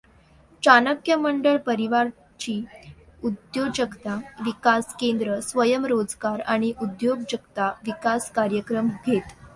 चाणक्य 0.63 1.15
मंडल 1.15 1.57
परिवार 1.57 2.07
ची 2.39 2.55
उद्योजकता 3.23 4.15
विकास 4.45 4.93
केंद्र 4.99 5.39
स्वयंरोजगार 5.39 6.41
आणि 6.45 6.73
उद्योजकता 6.81 7.69
विकास 7.85 8.29
कार्यक्रम 8.31 8.87
घेते. 8.87 9.19